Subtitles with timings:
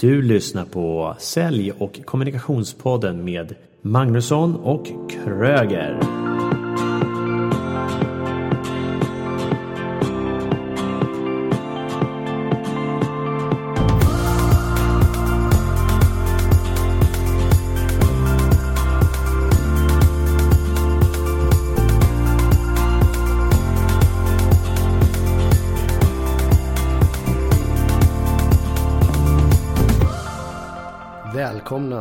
[0.00, 6.25] Du lyssnar på Sälj och kommunikationspodden med Magnusson och Kröger.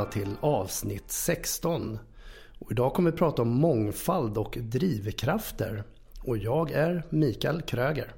[0.06, 2.00] Välkomna till avsnitt 16.
[2.60, 5.84] Och idag kommer vi prata om mångfald och drivkrafter.
[6.24, 8.14] Och jag är Mikael Kröger.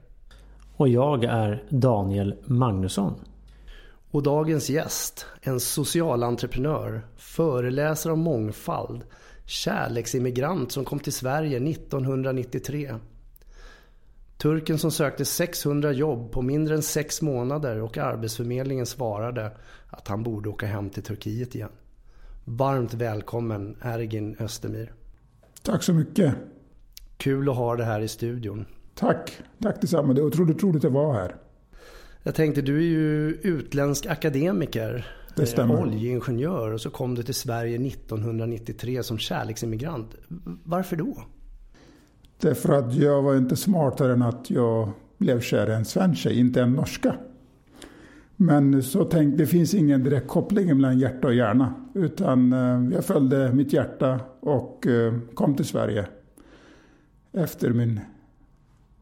[0.77, 3.13] Och jag är Daniel Magnusson.
[4.11, 9.01] Och dagens gäst, en socialentreprenör, föreläsare om mångfald,
[9.45, 12.95] kärleksimmigrant som kom till Sverige 1993.
[14.47, 19.51] Turken som sökte 600 jobb på mindre än sex månader och Arbetsförmedlingen svarade
[19.89, 21.69] att han borde åka hem till Turkiet igen.
[22.45, 24.93] Varmt välkommen Ergin Östermir.
[25.61, 26.35] Tack så mycket.
[27.17, 28.65] Kul att ha dig här i studion.
[28.95, 29.39] Tack.
[29.61, 30.13] Tack detsamma.
[30.13, 31.35] Det är otroligt roligt att vara här.
[32.23, 35.07] Jag tänkte, du är ju utländsk akademiker.
[35.35, 35.81] Det stämmer.
[35.81, 40.15] Oljeingenjör och så kom du till Sverige 1993 som kärleksimmigrant.
[40.63, 41.23] Varför då?
[42.41, 46.61] Därför att jag var inte smartare än att jag blev kär i en svensk inte
[46.61, 47.15] en norska.
[48.35, 51.73] Men så tänkte, det finns ingen direkt koppling mellan hjärta och hjärna.
[51.93, 56.07] Utan eh, jag följde mitt hjärta och eh, kom till Sverige.
[57.33, 57.99] Efter, min,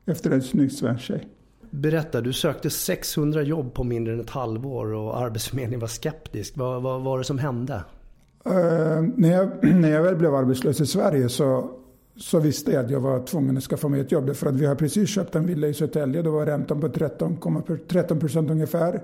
[0.05, 1.27] efter en snygg svensk tjej.
[1.69, 6.57] Berätta, du sökte 600 jobb på mindre än ett halvår och Arbetsförmedlingen var skeptisk.
[6.57, 7.83] Vad, vad var det som hände?
[8.47, 11.71] Uh, när, jag, när jag väl blev arbetslös i Sverige så
[12.17, 14.35] så visste jag att jag var tvungen att skaffa mig ett jobb.
[14.35, 16.21] För att vi har precis köpt en villa i Södertälje.
[16.21, 16.89] Då var räntan på
[17.87, 19.01] 13 procent ungefär.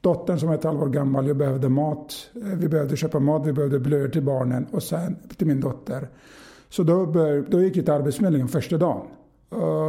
[0.00, 2.30] Dottern som är ett halvår gammal, jag behövde mat.
[2.34, 6.08] Eh, vi behövde köpa mat, vi behövde blöjor till barnen och sen till min dotter.
[6.68, 9.06] Så då, bör, då gick jag till Arbetsförmedlingen första dagen.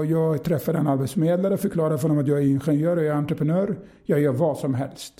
[0.10, 3.76] Jag träffade en arbetsförmedlare, förklarade för honom att jag är ingenjör och jag är entreprenör.
[4.04, 5.14] Jag gör vad som helst.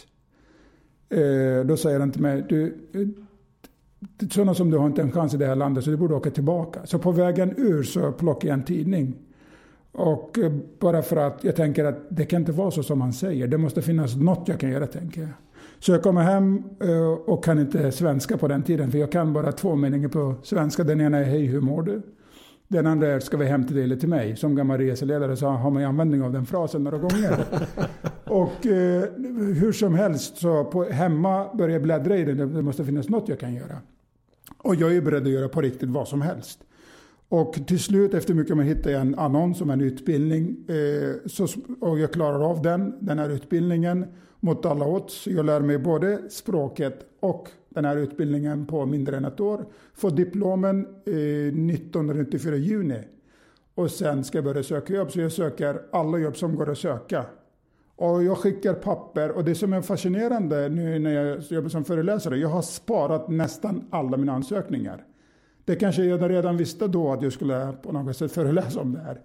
[1.10, 2.78] Eh, då säger han till mig, du,
[4.32, 6.32] sådana som du har inte en chans i det här landet så du borde åka
[6.32, 6.80] tillbaka.
[6.86, 9.16] Så på vägen ur så plockade jag en tidning.
[9.92, 13.14] Och eh, bara för att jag tänker att det kan inte vara så som man
[13.14, 13.48] säger.
[13.48, 15.30] Det måste finnas något jag kan göra tänker jag.
[15.80, 18.92] Så jag kommer hem eh, och kan inte svenska på den tiden.
[18.92, 20.84] För jag kan bara två meningar på svenska.
[20.84, 22.02] Den ena är hej hur mår du?
[22.68, 24.36] Den andra är ska vi hem till dig eller till mig?
[24.36, 27.46] Som gammal reseledare så har man ju användning av den frasen några gånger.
[28.26, 29.04] och eh,
[29.54, 32.54] hur som helst så på, hemma börjar jag bläddra i den.
[32.54, 33.78] Det måste finnas något jag kan göra.
[34.64, 36.60] Och jag är beredd att göra på riktigt vad som helst.
[37.30, 40.58] Och till slut efter mycket man hittar jag en annons om en utbildning.
[40.68, 41.48] Eh, så,
[41.80, 44.06] och jag klarar av den, den här utbildningen
[44.40, 45.28] mot alla odds.
[45.28, 49.66] Jag lär mig både språket och den här utbildningen på mindre än ett år.
[49.94, 53.00] Får diplomen eh, 1994 juni.
[53.76, 55.12] Och sen ska jag börja söka jobb.
[55.12, 57.26] Så jag söker alla jobb som går att söka.
[57.96, 62.38] Och jag skickar papper och det som är fascinerande nu när jag jobbar som föreläsare,
[62.38, 65.06] jag har sparat nästan alla mina ansökningar.
[65.66, 69.00] Det kanske jag redan visste då att jag skulle på något sätt föreläsa om det
[69.00, 69.22] här.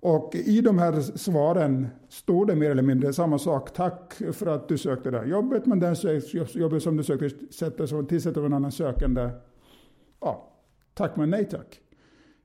[0.00, 3.72] Och i de här svaren står det mer eller mindre samma sak.
[3.72, 5.96] Tack för att du sökte det här jobbet, men den
[6.52, 7.30] jobbet som du sökte
[8.08, 9.30] tillsätter en annan sökande.
[10.20, 10.52] Ja,
[10.94, 11.80] tack men nej tack.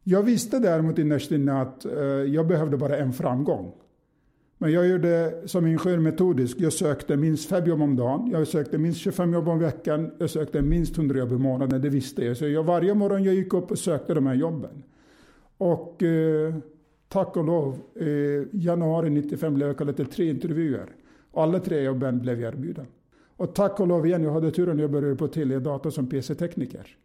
[0.04, 3.74] Jag visste däremot innerst inne att eh, jag behövde bara en framgång.
[4.64, 6.58] Men jag gjorde som ingenjör metodisk.
[6.60, 8.30] Jag sökte minst fem jobb om dagen.
[8.32, 10.12] Jag sökte minst 25 jobb om veckan.
[10.18, 11.82] Jag sökte minst 100 jobb i månaden.
[11.82, 12.38] Det visste jag.
[12.38, 14.84] Så jag, varje morgon jag gick upp och sökte de här jobben.
[15.58, 16.56] Och eh,
[17.08, 18.08] tack och lov, eh,
[18.52, 20.90] januari 95 blev jag kallad till tre intervjuer.
[21.34, 22.86] Alla tre jobben blev jag erbjuden.
[23.38, 26.98] Och tack och lov igen, jag hade turen jag började på Telia Data som PC-tekniker.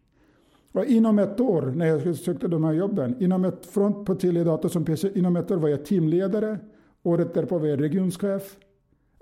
[0.71, 4.69] Och inom ett år, när jag sökte de här jobben, inom ett, från på Telia
[4.69, 6.59] som PC, inom ett år var jag teamledare,
[7.03, 8.57] Året därpå var jag regionschef,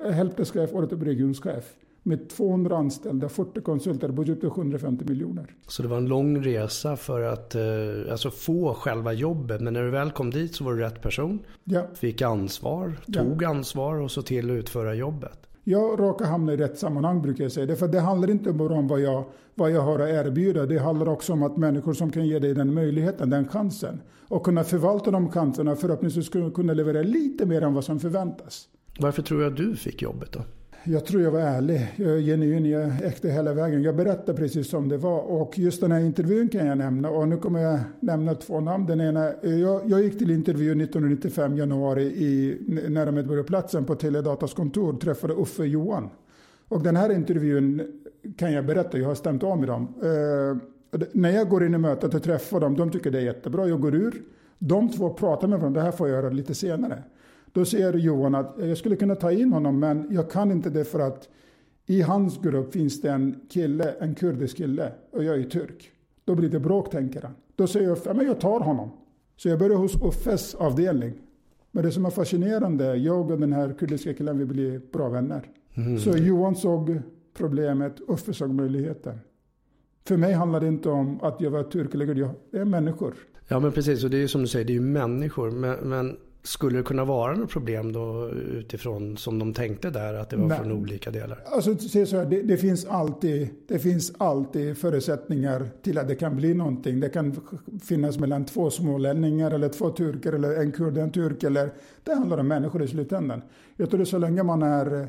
[0.03, 1.73] eh, helpdesk-chef, året därpå regionschef.
[2.03, 5.55] Med 200 anställda, 40 konsulter, budget på 750 miljoner.
[5.67, 7.61] Så det var en lång resa för att eh,
[8.11, 9.61] alltså få själva jobbet.
[9.61, 11.39] Men när du väl kom dit så var du rätt person.
[11.63, 11.87] Ja.
[11.93, 13.49] Fick ansvar, tog ja.
[13.49, 15.46] ansvar och så till att utföra jobbet.
[15.69, 17.75] Jag råkar hamna i rätt sammanhang brukar jag säga.
[17.75, 19.23] För det handlar inte bara om vad jag,
[19.55, 20.65] vad jag har att erbjuda.
[20.65, 24.01] Det handlar också om att människor som kan ge dig den möjligheten, den chansen.
[24.27, 28.67] Och kunna förvalta de chanserna förhoppningsvis kunna leverera lite mer än vad som förväntas.
[28.99, 30.39] Varför tror du att du fick jobbet då?
[30.89, 33.83] Jag tror jag var ärlig, jag är genuin, jag är äkta hela vägen.
[33.83, 35.19] Jag berättar precis som det var.
[35.19, 37.09] Och just den här intervjun kan jag nämna.
[37.09, 38.85] Och nu kommer jag nämna två namn.
[38.85, 42.57] Den ena, jag, jag gick till intervju 1995 januari i
[42.89, 44.93] nära Medborgarplatsen på Teledatas kontor.
[44.93, 46.09] Träffade Uffe Johan.
[46.67, 47.81] Och den här intervjun
[48.37, 49.93] kan jag berätta, jag har stämt av med dem.
[50.03, 53.67] Eh, när jag går in i mötet och träffar dem, de tycker det är jättebra,
[53.67, 54.21] jag går ur.
[54.59, 57.03] De två pratar med varandra, det här får jag göra lite senare.
[57.51, 60.85] Då säger Johan att jag skulle kunna ta in honom, men jag kan inte det
[60.85, 61.29] för att
[61.85, 65.91] i hans grupp finns det en kille, en kurdisk kille, och jag är turk.
[66.25, 67.31] Då blir det bråk, tänker han.
[67.55, 68.91] Då säger jag, men jag tar honom.
[69.35, 71.13] Så jag börjar hos Uffes avdelning.
[71.71, 75.41] Men det som är fascinerande, jag och den här kurdiska killen, vi blir bra vänner.
[75.73, 75.99] Mm.
[75.99, 77.01] Så Johan såg
[77.37, 79.19] problemet, Uffe såg möjligheten.
[80.07, 83.13] För mig handlar det inte om att jag var turk eller kurd, jag är människor.
[83.47, 85.51] Ja men precis, och det är ju som du säger, det är ju människor.
[85.51, 86.17] Men, men
[86.47, 90.47] skulle det kunna vara något problem då utifrån som de tänkte där, att det var
[90.47, 90.57] Nej.
[90.57, 91.43] från olika delar?
[91.45, 96.15] Alltså, se så här, det, det, finns alltid, det finns alltid förutsättningar till att det
[96.15, 96.99] kan bli någonting.
[96.99, 97.39] Det kan
[97.83, 101.43] finnas mellan två smålänningar eller två turker eller en kurd och en turk.
[101.43, 101.69] Eller,
[102.03, 103.41] det handlar om människor i slutändan.
[103.75, 105.07] Jag tror att så länge man är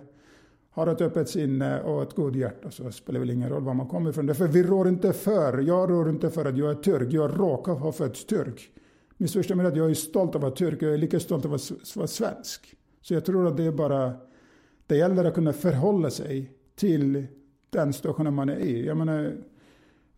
[0.71, 3.75] har ett öppet sinne och ett god hjärta så spelar det väl ingen roll var
[3.75, 4.27] man kommer ifrån.
[4.27, 7.73] Därför vi rår inte för, jag rår inte för att jag är turk, jag råkar
[7.73, 8.71] ha fötts turk.
[9.21, 11.55] Missförstå mig att jag är stolt över att vara turk, jag är lika stolt över
[11.57, 12.75] att vara svensk.
[13.01, 14.15] Så jag tror att det är bara,
[14.87, 17.27] det gäller att kunna förhålla sig till
[17.71, 18.87] den situationen man är i.
[18.87, 19.37] Jag menar,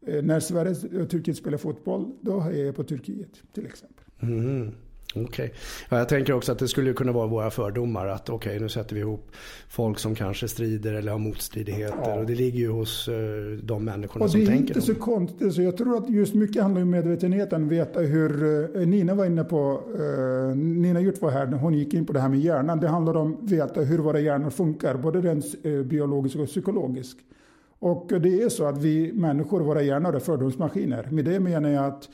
[0.01, 4.05] eh, när Sverige och Turkiet spelar fotboll, då är jag på Turkiet till exempel.
[4.21, 4.75] Mm.
[5.15, 5.25] Okej.
[5.25, 5.51] Okay.
[5.89, 8.07] Ja, jag tänker också att det skulle kunna vara våra fördomar.
[8.07, 9.31] Att okej, okay, nu sätter vi ihop
[9.69, 11.99] folk som kanske strider eller har motstridigheter.
[12.05, 12.15] Ja.
[12.15, 13.15] Och det ligger ju hos uh,
[13.63, 14.53] de människorna som tänker.
[14.53, 15.55] Det är inte så konstigt.
[15.55, 17.69] Så jag tror att just mycket handlar om medvetenheten.
[17.69, 22.07] Veta hur, uh, Nina var inne på, uh, Nina Hjort var här, hon gick in
[22.07, 22.81] på det här med hjärnan.
[22.81, 24.95] Det handlar om att veta hur våra hjärnor funkar.
[24.95, 27.19] Både rent biologiskt och psykologiskt.
[27.79, 31.09] Och det är så att vi människor, våra hjärnor är fördomsmaskiner.
[31.11, 32.09] Med det menar jag att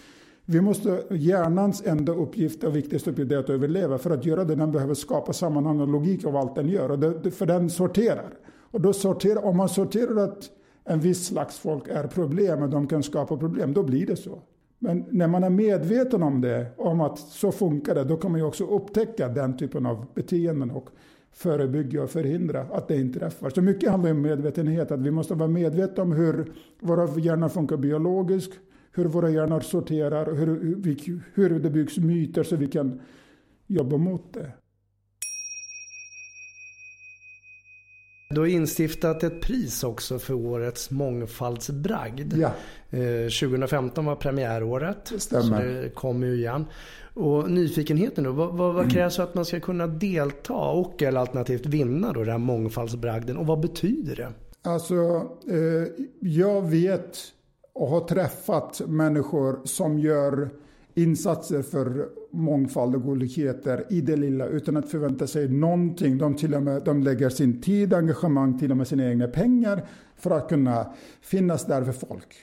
[0.46, 3.98] vi måste, hjärnans enda uppgift och viktigaste uppgift är att överleva.
[3.98, 6.90] För att göra det den behöver skapa sammanhang och logik av allt den gör.
[6.90, 8.34] Och det, för den sorterar.
[8.70, 10.50] Och då sorterar, om man sorterar att
[10.84, 14.42] en viss slags folk är problem och de kan skapa problem, då blir det så.
[14.78, 18.40] Men när man är medveten om det, om att så funkar det, då kan man
[18.40, 20.88] ju också upptäcka den typen av beteenden och
[21.32, 23.50] förebygga och förhindra att det inträffar.
[23.50, 27.76] Så mycket handlar om medvetenhet, att vi måste vara medvetna om hur våra hjärnor funkar
[27.76, 28.52] biologiskt,
[28.96, 30.46] hur våra hjärnor sorterar och hur,
[30.84, 33.00] hur, hur det byggs myter så vi kan
[33.66, 34.52] jobba mot det.
[38.30, 42.34] Du har instiftat ett pris också för årets mångfaldsbragd.
[42.36, 42.50] Ja.
[42.90, 45.10] 2015 eh, var premiäråret.
[45.12, 45.76] Det stämmer.
[45.76, 46.64] Så det kommer ju igen.
[47.14, 48.90] Och nyfikenheten då, vad, vad, vad mm.
[48.90, 53.36] krävs för att man ska kunna delta och eller alternativt vinna då den här mångfaldsbragden
[53.36, 54.32] och vad betyder det?
[54.62, 54.94] Alltså,
[55.50, 57.18] eh, jag vet
[57.76, 60.50] och har träffat människor som gör
[60.94, 66.18] insatser för mångfald och olikheter i det lilla utan att förvänta sig någonting.
[66.18, 69.86] De, till och med, de lägger sin tid, engagemang, till och med sina egna pengar
[70.16, 72.34] för att kunna finnas där för folk.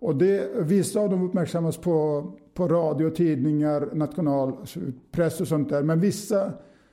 [0.00, 5.82] Och det, vissa av dem uppmärksammas på, på radio, tidningar, nationalpress och sånt där.
[5.82, 6.52] Men vissa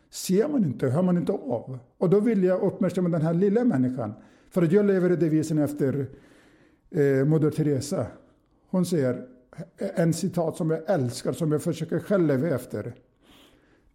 [0.10, 1.80] ser man inte, hör man inte av.
[1.98, 4.14] Och då vill jag uppmärksamma den här lilla människan.
[4.50, 6.08] För att jag lever i devisen efter
[6.92, 8.08] eh, Moder Teresa.
[8.70, 9.26] Hon säger
[9.78, 12.96] en citat som jag älskar, som jag försöker själv leva efter.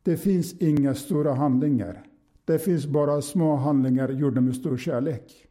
[0.03, 2.03] Det finns inga stora handlingar.
[2.45, 5.47] Det finns bara små handlingar gjorda med stor kärlek.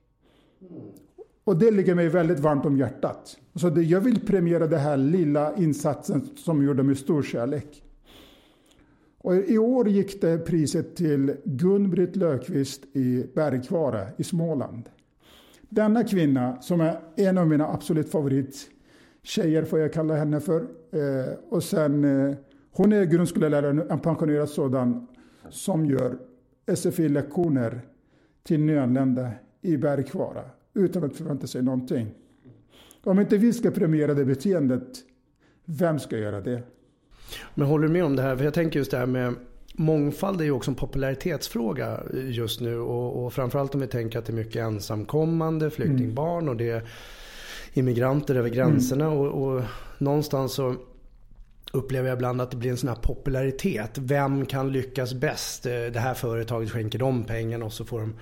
[1.44, 3.38] Och det ligger mig väldigt varmt om hjärtat.
[3.56, 7.84] Så det, jag vill premiera den här lilla insatsen som gjorde med stor kärlek.
[9.18, 14.90] Och I år gick det priset till Gun-Britt Löfqvist i Bergkvara i Småland.
[15.70, 20.62] Denna kvinna, som är en av mina absolut favorittjejer, får jag kalla henne för.
[20.92, 22.36] Eh, och sen, eh,
[22.72, 25.08] hon är grundskollärare, en pensionerad sådan,
[25.50, 26.18] som gör
[26.66, 27.82] SFI-lektioner
[28.44, 32.08] till nyanlända i Bergkvara utan att förvänta sig någonting.
[33.04, 34.88] Om inte vi ska premiera det beteendet,
[35.66, 36.64] vem ska göra det?
[37.56, 38.36] Men håller du med om det här?
[38.36, 39.36] För jag tänker just det här med
[39.80, 44.26] mångfald är ju också en popularitetsfråga just nu och, och framförallt om vi tänker att
[44.26, 46.50] det är mycket ensamkommande flyktingbarn mm.
[46.50, 46.84] och det är
[47.74, 49.18] immigranter över gränserna mm.
[49.18, 49.64] och, och
[49.98, 50.76] någonstans så
[51.72, 53.98] upplever jag ibland att det blir en sån här popularitet.
[53.98, 55.64] Vem kan lyckas bäst?
[55.64, 58.16] Det här företaget skänker dem pengarna och så får de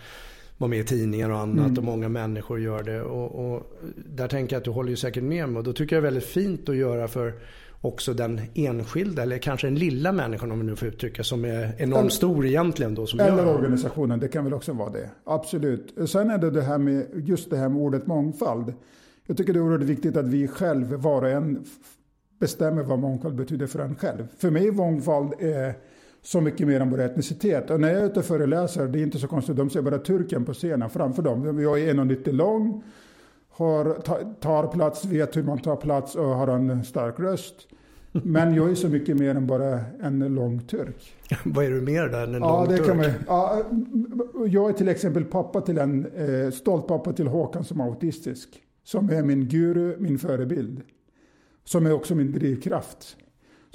[0.57, 1.77] vara med i tidningar och annat mm.
[1.77, 3.01] och många människor gör det.
[3.01, 3.63] Och, och,
[3.95, 6.07] där tänker jag att du håller ju säkert med mig och då tycker jag det
[6.07, 7.33] är väldigt fint att göra för
[7.81, 11.73] också den enskilda eller kanske den lilla människan om vi nu får uttrycka som är
[11.77, 13.05] enormt stor egentligen då.
[13.05, 13.55] Som eller gör.
[13.55, 15.09] organisationen, det kan väl också vara det.
[15.23, 16.09] Absolut.
[16.09, 18.73] Sen är det det här med just det här med ordet mångfald.
[19.27, 21.65] Jag tycker det är oerhört viktigt att vi själv, var och en,
[22.39, 24.27] bestämmer vad mångfald betyder för en själv.
[24.37, 25.73] För mig mångfald är
[26.21, 27.69] så mycket mer än bara etnicitet.
[27.69, 29.97] Och när jag är ute och föreläser, det är inte så konstigt, de ser bara
[29.97, 31.59] turken på scenen framför dem.
[31.59, 32.83] Jag är 1,90 lång,
[33.57, 33.93] har,
[34.39, 37.67] tar plats, vet hur man tar plats och har en stark röst.
[38.11, 41.13] Men jag är så mycket mer än bara en lång turk.
[41.45, 42.87] Vad är du mer där än en ja, lång det turk?
[42.87, 43.63] Kan man, ja,
[44.47, 48.61] jag är till exempel pappa till en, eh, stolt pappa till Håkan som är autistisk.
[48.83, 50.81] Som är min guru, min förebild.
[51.63, 53.17] Som är också min drivkraft.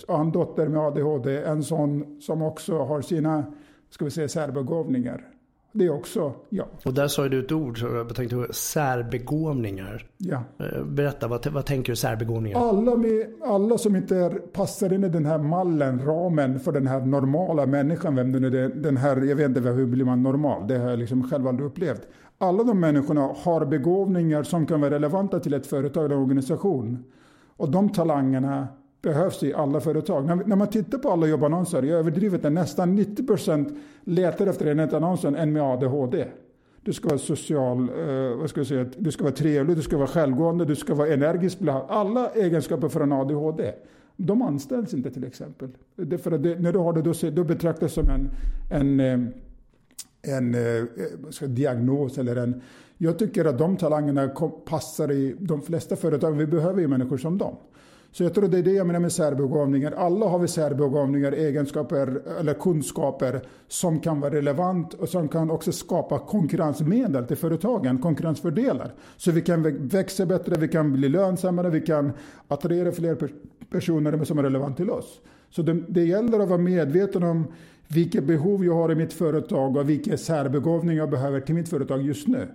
[0.06, 3.44] Jag har en dotter med ADHD, en son som också har sina
[3.92, 5.31] ska vi säga, särbegåvningar.
[5.72, 6.66] Det är också ja.
[6.84, 10.06] Och där sa du ett ord, så jag tänkte särbegåvningar.
[10.18, 10.42] Ja.
[10.58, 12.58] Eh, berätta, vad, vad tänker du särbegåvningar?
[12.68, 16.86] Alla, med, alla som inte är, passar in i den här mallen, ramen för den
[16.86, 20.68] här normala människan, vem den är, den här, jag vet inte hur blir man normal,
[20.68, 22.08] det har jag liksom själv aldrig upplevt.
[22.38, 27.04] Alla de människorna har begåvningar som kan vara relevanta till ett företag eller organisation.
[27.56, 28.68] Och de talangerna
[29.02, 30.26] behövs i alla företag.
[30.26, 34.80] När, när man tittar på alla jobbannonser, jag överdriver är nästan 90% letar efter en
[34.80, 36.26] annonsen än med ADHD.
[36.82, 39.96] Du ska vara social, eh, vad ska jag säga, du ska vara trevlig, du ska
[39.96, 41.58] vara självgående, du ska vara energisk.
[41.88, 43.72] Alla egenskaper för en ADHD.
[44.16, 45.68] De anställs inte till exempel.
[45.96, 48.30] Det för det, när du har det, då, då betraktas som en,
[48.70, 49.28] en, eh,
[50.36, 52.60] en, eh, eh, en diagnos eller en...
[52.98, 54.28] Jag tycker att de talangerna
[54.64, 56.32] passar i de flesta företag.
[56.32, 57.56] Vi behöver ju människor som dem.
[58.12, 59.92] Så jag tror det är det jag menar med särbegåvningar.
[59.92, 65.72] Alla har vi särbegåvningar, egenskaper eller kunskaper som kan vara relevant och som kan också
[65.72, 68.94] skapa konkurrensmedel till företagen, konkurrensfördelar.
[69.16, 72.12] Så vi kan växa bättre, vi kan bli lönsammare, vi kan
[72.48, 73.28] attrahera fler
[73.70, 75.20] personer som är relevant till oss.
[75.50, 77.46] Så det, det gäller att vara medveten om
[77.88, 82.02] vilka behov jag har i mitt företag och vilka särbegåvningar jag behöver till mitt företag
[82.02, 82.48] just nu.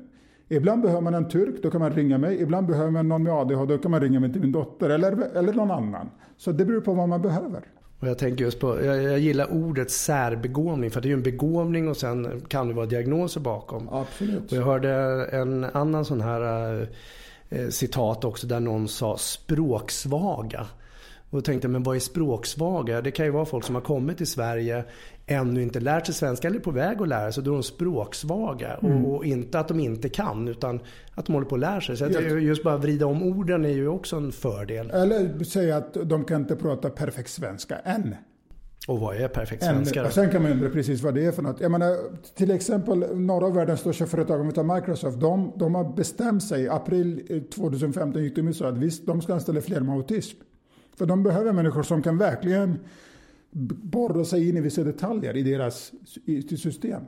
[0.49, 2.41] Ibland behöver man en turk, då kan man ringa mig.
[2.41, 5.37] Ibland behöver man någon med ADHD, då kan man ringa mig till min dotter eller,
[5.37, 6.09] eller någon annan.
[6.37, 7.63] Så det beror på vad man behöver.
[7.99, 11.23] Och jag tänker just på, jag, jag gillar ordet särbegåvning för det är ju en
[11.23, 13.89] begåvning och sen kan det vara diagnoser bakom.
[13.89, 14.51] Absolut.
[14.51, 14.91] Och jag hörde
[15.31, 16.81] en annan sån här
[17.49, 20.67] eh, citat också där någon sa språksvaga.
[21.29, 23.01] Och tänkte, men vad är språksvaga?
[23.01, 24.83] Det kan ju vara folk som har kommit till Sverige,
[25.25, 27.43] ännu inte lärt sig svenska eller är på väg att lära sig.
[27.43, 28.73] Då är de språksvaga.
[28.73, 29.05] Mm.
[29.05, 30.79] Och, och, inte att de inte kan, utan
[31.15, 31.97] att de håller på att lära sig.
[31.97, 34.89] Så att just bara vrida om orden är ju också en fördel.
[34.89, 38.15] Eller säga att de kan inte prata perfekt svenska än.
[38.87, 40.09] Och vad är perfekt svenska då?
[40.09, 41.61] Sen kan man undra precis vad det är för något.
[41.61, 41.97] Jag menar,
[42.35, 46.43] till exempel några av världens största företag, om vi tar Microsoft, de, de har bestämt
[46.43, 50.37] sig, april 2015 gick de ut och att visst, de ska anställa fler med autism.
[50.97, 52.79] För de behöver människor som kan verkligen
[53.81, 55.91] borra sig in i vissa detaljer i deras
[56.57, 57.01] system.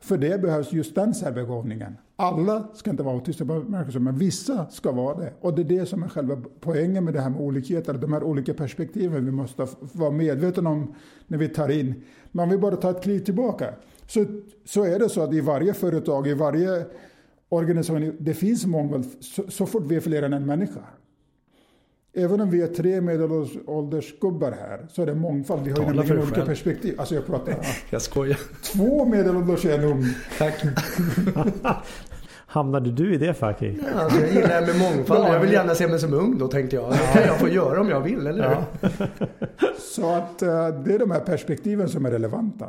[0.00, 1.96] För det behövs just den särbegåvningen.
[2.16, 5.32] Alla ska inte vara autistiska, men vissa ska vara det.
[5.40, 8.22] Och det är det som är själva poängen med det här med olikheter, de här
[8.22, 10.94] olika perspektiven vi måste vara medvetna om
[11.26, 11.94] när vi tar in.
[12.32, 13.74] Men om vi bara tar ett kliv tillbaka,
[14.06, 14.24] så,
[14.64, 16.86] så är det så att i varje företag, i varje
[17.48, 20.80] organisation, det finns mångfald så, så fort vi är fler än en människa.
[22.14, 25.64] Även om vi är tre medelåldersgubbar här så är det mångfald.
[25.64, 26.46] Vi har ju nämligen olika själv.
[26.46, 27.00] perspektiv.
[27.00, 27.54] Alltså jag pratar...
[27.90, 28.38] jag skojar.
[28.62, 30.04] Två medelålders är en ung.
[30.38, 30.62] Tack.
[32.46, 33.76] Hamnade du i det facket?
[33.94, 35.34] Ja, alltså jag gillar det med mångfald.
[35.34, 36.92] Jag vill gärna se mig som ung då tänkte jag.
[36.92, 38.56] Det kan jag få göra om jag vill, eller hur?
[38.80, 39.06] Ja.
[39.78, 42.68] Så att eh, det är de här perspektiven som är relevanta.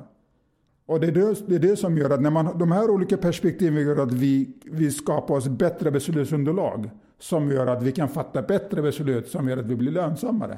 [0.86, 3.18] Och det är det, det är det, som gör att när man, de här olika
[3.18, 6.90] perspektiven gör att vi, vi skapar oss bättre beslutsunderlag.
[7.24, 10.58] Som gör att vi kan fatta bättre beslut som gör att vi blir lönsammare.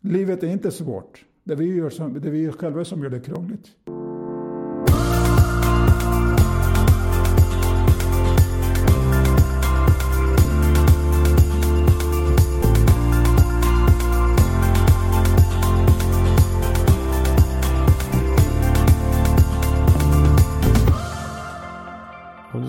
[0.00, 1.24] Livet är inte svårt.
[1.44, 3.76] Det är vi, gör som, det är vi själva som gör det krångligt.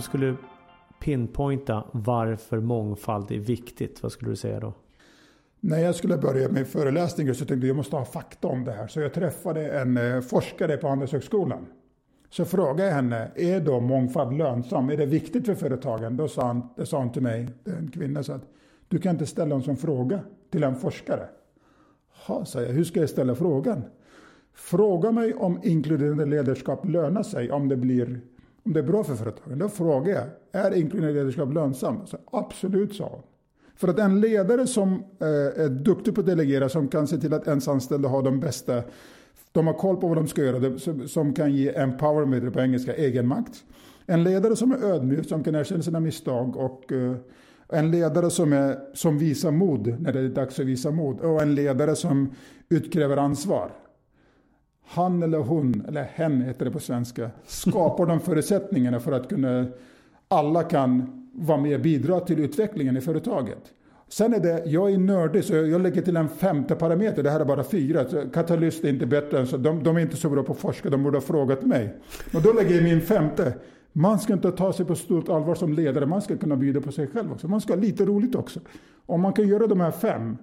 [0.02, 0.36] skulle
[1.04, 4.74] pinpointa varför mångfald är viktigt, vad skulle du säga då?
[5.60, 8.66] När jag skulle börja med föreläsning så tänkte jag att jag måste ha fakta om
[8.66, 8.88] det här.
[8.88, 11.66] Så jag träffade en eh, forskare på Handelshögskolan.
[12.30, 14.90] Så frågade jag henne, är då mångfald lönsam?
[14.90, 16.18] Är det viktigt för företagen?
[16.18, 18.44] Då sa, han, det sa hon till mig, en kvinna, så att
[18.88, 20.20] du kan inte ställa en sån fråga
[20.52, 21.28] till en forskare.
[22.28, 23.84] Ja, sa jag, hur ska jag ställa frågan?
[24.54, 28.22] Fråga mig om inkluderande ledarskap lönar sig om det blir
[28.66, 29.60] om det är bra för företagen.
[29.60, 32.10] Då frågar jag, är inkluderande ledarskap lönsamt?
[32.10, 33.22] Så, absolut, sa hon.
[33.76, 37.34] För att en ledare som eh, är duktig på att delegera, som kan se till
[37.34, 38.84] att ens anställda har de bästa,
[39.52, 43.64] de har koll på vad de ska göra, som kan ge empowerment på engelska, egenmakt.
[44.06, 47.16] En ledare som är ödmjuk, som kan erkänna sina misstag och eh,
[47.70, 51.42] en ledare som, är, som visar mod när det är dags att visa mod och
[51.42, 52.32] en ledare som
[52.70, 53.72] utkräver ansvar
[54.94, 59.66] han eller hon, eller hen heter det på svenska, skapar de förutsättningarna för att kunna,
[60.28, 63.74] alla kan vara med och bidra till utvecklingen i företaget.
[64.10, 67.40] Sen är det, jag är nördig så jag lägger till en femte parameter, det här
[67.40, 68.06] är bara fyra.
[68.34, 70.90] Katalyst är inte bättre än så, de, de är inte så bra på att forska,
[70.90, 71.96] de borde ha frågat mig.
[72.34, 73.54] Och då lägger jag min femte.
[73.92, 76.92] Man ska inte ta sig på stort allvar som ledare, man ska kunna bjuda på
[76.92, 77.48] sig själv också.
[77.48, 78.60] Man ska ha lite roligt också.
[79.06, 80.38] Om man kan göra de här fem,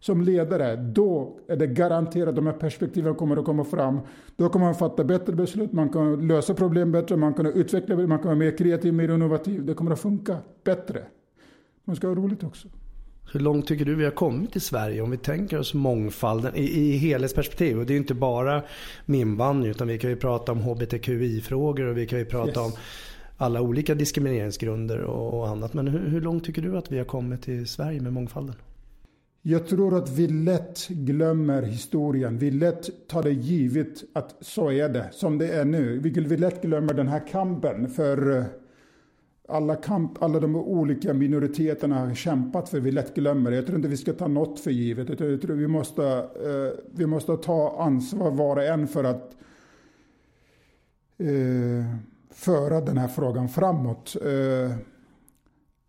[0.00, 4.00] som ledare, då är det garanterat att de här perspektiven kommer att komma fram.
[4.36, 8.18] Då kommer man fatta bättre beslut, man kan lösa problem bättre, man kan utveckla, man
[8.18, 9.66] kan vara mer kreativ, mer innovativ.
[9.66, 11.02] Det kommer att funka bättre.
[11.84, 12.68] Man ska ha roligt också.
[13.32, 16.62] Hur långt tycker du vi har kommit i Sverige om vi tänker oss mångfalden i,
[16.62, 17.78] i helhetsperspektiv?
[17.78, 18.62] Och det är ju inte bara
[19.06, 22.56] med invandring utan vi kan ju prata om hbtqi-frågor och vi kan ju prata yes.
[22.56, 22.72] om
[23.36, 25.74] alla olika diskrimineringsgrunder och, och annat.
[25.74, 28.54] Men hur, hur långt tycker du att vi har kommit i Sverige med mångfalden?
[29.42, 32.38] Jag tror att vi lätt glömmer historien.
[32.38, 35.98] Vi lätt tar det givet att så är det, som det är nu.
[35.98, 38.44] Vi, lätt glömmer den här kampen för eh,
[39.48, 42.80] alla, kamp, alla de olika minoriteterna har kämpat för.
[42.80, 43.56] Vi lätt glömmer det.
[43.56, 45.08] Jag tror inte vi ska ta något för givet.
[45.08, 49.04] Jag tror, jag tror vi, måste, eh, vi måste ta ansvar var och en för
[49.04, 49.36] att
[51.18, 51.96] eh,
[52.30, 54.16] föra den här frågan framåt.
[54.16, 54.76] Eh,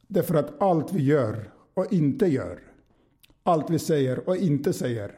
[0.07, 2.70] därför att allt vi gör och inte gör
[3.43, 5.11] allt vi säger och inte säger,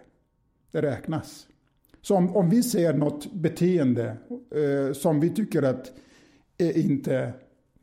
[0.71, 1.47] det räknas.
[2.01, 5.91] Så om, om vi ser något beteende eh, som vi tycker att
[6.57, 7.33] är inte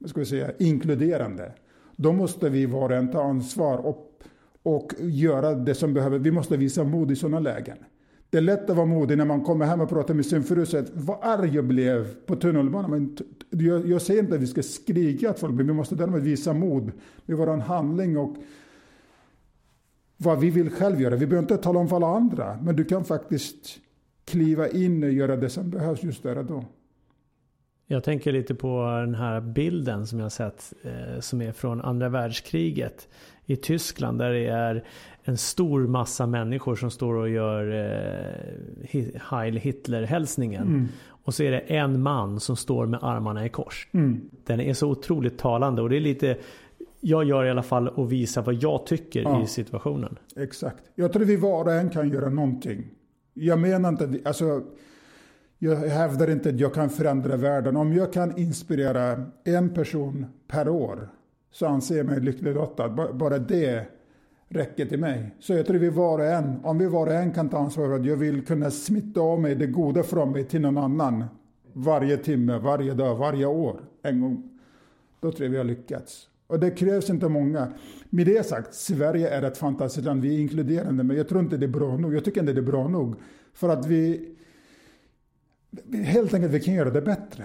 [0.07, 1.53] ska vi säga, inkluderande,
[1.97, 4.23] då måste vi var och en ta ansvar och,
[4.63, 6.19] och göra det som behöver.
[6.19, 7.77] Vi måste visa mod i sådana lägen.
[8.31, 10.63] Det är lätt att vara modig när man kommer hem och pratar med sin fru
[10.63, 12.91] och säger vad arg jag blev på tunnelbanan.
[12.91, 13.17] Men
[13.51, 16.53] jag, jag säger inte att vi ska skrika att folk, men vi måste däremot visa
[16.53, 16.93] mod
[17.27, 18.37] med vår handling och
[20.23, 21.17] vad vi vill själv göra.
[21.17, 23.79] Vi behöver inte tala om för alla andra, men du kan faktiskt
[24.25, 26.65] kliva in och göra det som behövs just där och då.
[27.87, 32.09] Jag tänker lite på den här bilden som jag sett eh, som är från andra
[32.09, 33.09] världskriget
[33.47, 34.85] i Tyskland där det är
[35.23, 37.73] en stor massa människor som står och gör
[38.93, 40.67] eh, Heil Hitler-hälsningen.
[40.67, 40.89] Mm.
[41.09, 43.89] Och så är det en man som står med armarna i kors.
[43.93, 44.21] Mm.
[44.47, 46.39] Den är så otroligt talande och det är lite
[47.01, 50.19] jag gör i alla fall och visar vad jag tycker ja, i situationen.
[50.37, 50.85] Exakt.
[50.95, 52.91] Jag tror vi var och en kan göra någonting.
[53.35, 54.63] Jag menar inte, alltså,
[55.59, 57.77] jag hävdar inte att jag kan förändra världen.
[57.77, 61.09] Om jag kan inspirera en person per år
[61.53, 62.89] så anser jag mig lycklig lottad.
[63.13, 63.87] Bara det
[64.49, 65.35] räcker till mig.
[65.41, 67.87] Så jag tror vi var och en, om vi var och en kan ta ansvar
[67.87, 71.25] för att jag vill kunna smitta av mig det goda från mig till någon annan
[71.73, 74.59] varje timme, varje dag, varje år, en gång.
[75.21, 76.30] Då tror jag vi har lyckats.
[76.51, 77.73] Och det krävs inte många.
[78.11, 80.23] Med det sagt, Sverige är ett fantastiskt land.
[80.23, 82.15] Vi är inkluderande, men jag tror inte det är bra nog.
[82.15, 83.15] Jag tycker inte det är bra nog.
[83.53, 84.29] För att vi...
[85.93, 87.45] Helt enkelt, vi kan göra det bättre.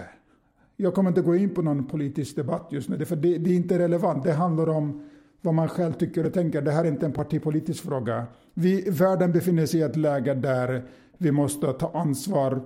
[0.77, 3.55] Jag kommer inte gå in på någon politisk debatt just nu, för det, det är
[3.55, 4.23] inte relevant.
[4.23, 5.09] Det handlar om
[5.41, 6.61] vad man själv tycker och tänker.
[6.61, 8.25] Det här är inte en partipolitisk fråga.
[8.53, 10.83] Vi, världen befinner sig i ett läge där
[11.17, 12.61] vi måste ta ansvar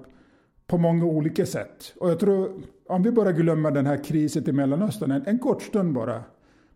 [0.69, 1.93] på många olika sätt.
[1.99, 5.62] Och jag tror, om vi bara glömmer den här krisen i Mellanöstern, en, en kort
[5.62, 6.23] stund bara.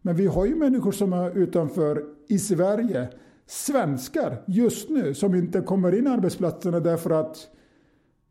[0.02, 3.08] Men vi har ju människor som är utanför i Sverige,
[3.46, 7.38] svenskar just nu, som inte kommer in i arbetsplatserna därför att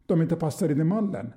[0.06, 1.32] de inte passar in i mallen.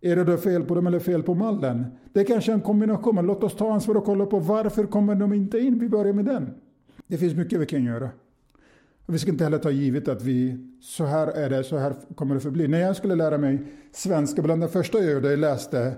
[0.00, 1.86] Är det då fel på dem eller fel på mallen?
[2.12, 5.14] Det är kanske en kombination, men låt oss ta ansvar och kolla på varför kommer
[5.14, 5.78] de inte in?
[5.78, 6.54] Vi börjar med den.
[7.06, 8.10] Det finns mycket vi kan göra.
[9.06, 12.34] Vi ska inte heller ta givet att vi, så här är det, så här kommer
[12.34, 12.68] det förbli.
[12.68, 13.58] När jag skulle lära mig
[13.92, 15.94] svenska, bland det första jag gjorde, jag läste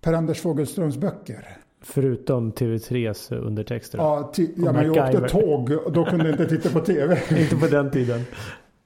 [0.00, 1.56] Per-Anders Fogelströms böcker.
[1.82, 3.98] Förutom TV3s undertexter?
[3.98, 7.18] Ja, ja men jag åkte tåg och då kunde jag inte titta på TV.
[7.40, 8.20] inte på den tiden.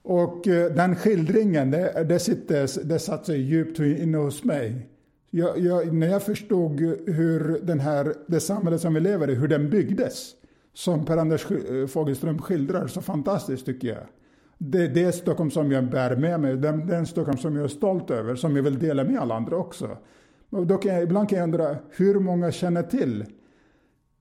[0.03, 4.89] Och uh, den skildringen, det, det, sitter, det satt sig djupt inne hos mig.
[5.29, 9.47] Jag, jag, när jag förstod hur den här, det samhälle som vi lever i, hur
[9.47, 10.31] den byggdes
[10.75, 14.03] som Per-Anders eh, Fogelström skildrar så fantastiskt tycker jag.
[14.57, 17.67] Det, det är Stockholm som jag bär med mig, den, den Stockholm som jag är
[17.67, 19.97] stolt över, som jag vill dela med alla andra också.
[20.49, 23.25] Och då kan jag, ibland kan jag undra, hur många känner till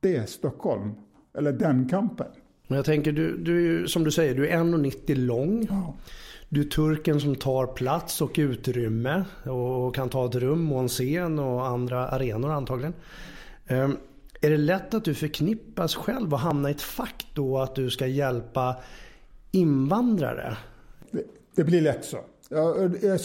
[0.01, 0.95] det Stockholm?
[1.39, 2.27] Eller den kampen?
[2.67, 5.67] Men jag tänker, du, du, som du säger, du är 1,90 lång.
[5.71, 5.95] Ja.
[6.49, 10.89] Du är turken som tar plats och utrymme och kan ta ett rum och en
[10.89, 12.95] scen och andra arenor antagligen.
[13.69, 13.97] Um,
[14.45, 17.91] är det lätt att du förknippas själv och hamnar i ett fack då att du
[17.91, 18.77] ska hjälpa
[19.51, 20.57] invandrare?
[21.11, 21.23] Det,
[21.55, 22.19] det blir lätt så.
[22.49, 23.21] Jag, jag,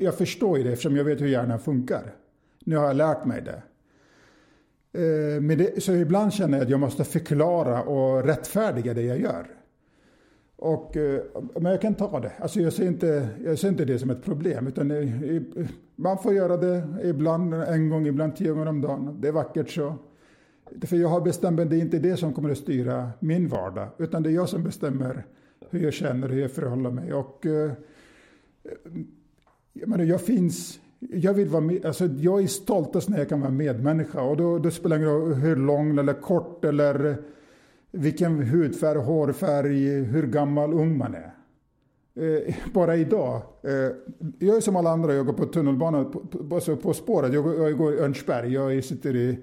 [0.00, 2.14] jag förstår ju det eftersom jag vet hur hjärnan funkar.
[2.64, 3.62] Nu har jag lärt mig det.
[4.94, 9.20] Eh, men det, så ibland känner jag att jag måste förklara och rättfärdiga det jag
[9.20, 9.46] gör.
[10.56, 11.20] Och, eh,
[11.54, 12.32] men jag kan ta det.
[12.38, 14.66] Alltså jag, ser inte, jag ser inte det som ett problem.
[14.66, 14.92] Utan
[15.96, 19.16] man får göra det ibland, en gång, ibland tio gånger om dagen.
[19.20, 19.98] Det är vackert så.
[20.82, 23.88] För jag har bestämt att det är inte det som kommer att styra min vardag.
[23.98, 25.24] Utan det är jag som bestämmer
[25.70, 27.12] hur jag känner, hur jag förhåller mig.
[27.12, 27.72] Och, eh,
[29.72, 30.80] jag, menar, jag finns...
[30.98, 34.22] Jag, vill vara med, alltså jag är stoltast när jag kan vara medmänniska.
[34.22, 37.16] Och då, då spelar det ingen roll hur lång eller kort eller
[37.90, 41.34] vilken hudfärg, hårfärg, hur gammal ung man är.
[42.16, 43.42] Eh, bara idag.
[43.62, 43.72] Eh,
[44.38, 47.32] jag är som alla andra, jag går på tunnelbanan, på, på, alltså, på spåret.
[47.32, 49.38] Jag går, jag går i Örnsberg, jag sitter i...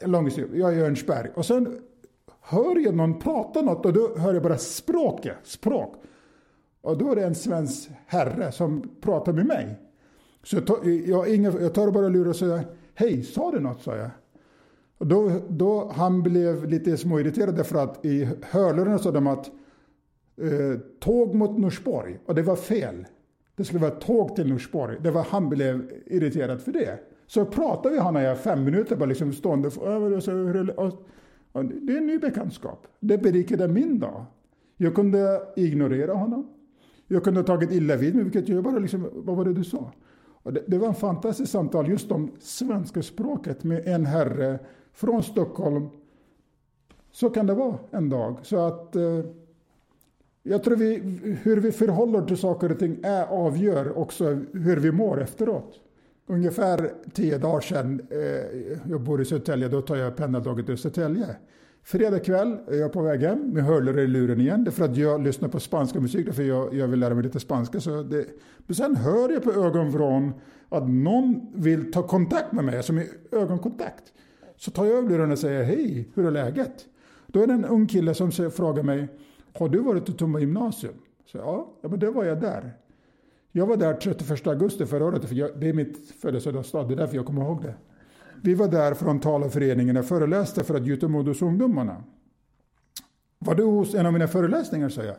[0.00, 1.30] Långt, jag är i Örnsberg.
[1.34, 1.78] Och sen
[2.40, 5.94] hör jag någon prata något och då hör jag bara språket, språk.
[6.80, 9.80] Och då är det en svensk herre som pratar med mig.
[10.42, 11.28] Så jag tar, jag,
[11.62, 13.82] jag tar bara luren och säger Hej, sa du något?
[13.82, 14.10] sa jag.
[14.98, 19.50] Och då, då han blev lite småirriterad därför att i hörlurarna sa de att
[20.36, 23.06] eh, tåg mot Norsborg och det var fel.
[23.56, 24.96] Det skulle vara tåg till Norsborg.
[25.00, 26.98] Det var, han blev irriterad för det.
[27.26, 29.68] Så pratade vi han och jag fem minuter bara liksom stående.
[29.68, 30.86] Och,
[31.52, 32.86] och det är en ny bekantskap.
[33.00, 34.24] Det berikade min dag.
[34.76, 36.48] Jag kunde ignorera honom.
[37.06, 39.64] Jag kunde ha tagit illa vid mig, vilket jag bara liksom, vad var det du
[39.64, 39.92] sa?
[40.42, 44.58] Och det, det var en fantastisk samtal just om svenska språket med en herre
[44.92, 45.88] från Stockholm.
[47.12, 48.36] Så kan det vara en dag.
[48.42, 49.20] Så att eh,
[50.42, 50.98] jag tror vi,
[51.42, 55.80] hur vi förhåller till saker och ting är, avgör också hur vi mår efteråt.
[56.26, 61.36] Ungefär tio dagar sedan, eh, jag bor i Södertälje, då tar jag pendeltåget till Södertälje.
[61.82, 64.64] Fredag kväll är jag på väg hem med hörlurar i luren igen.
[64.64, 67.24] Det är för att jag lyssnar på spanska musik, för jag, jag vill lära mig
[67.24, 67.80] lite spanska.
[67.80, 68.26] Så det,
[68.58, 70.32] men sen hör jag på ögonvrån
[70.68, 74.12] att någon vill ta kontakt med mig, som är ögonkontakt.
[74.56, 76.86] Så tar jag av luren och säger hej, hur är läget?
[77.26, 79.08] Då är det en ung kille som frågar mig,
[79.52, 80.94] har du varit i Tumba gymnasium?
[81.26, 82.72] Så, ja, ja, men det var jag där.
[83.56, 86.96] Jag var där 31 augusti förra året, för jag, det är mitt födelsedagsdag, det är
[86.96, 87.74] därför jag kommer ihåg det.
[88.42, 92.04] Vi var där från talarföreningen och föreläste för att gjuta mod hos ungdomarna.
[93.38, 95.18] Var du hos en av mina föreläsningar, säger jag.